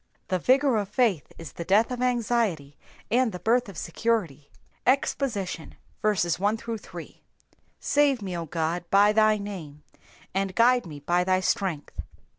[0.29, 2.75] The vigour of faith is the death of anxiety,
[3.11, 4.49] and the birth of security.
[4.87, 5.75] EXPOSITION.
[7.79, 9.83] SAVE me, O God, by thy name,
[10.33, 12.01] and judge me by thy strength.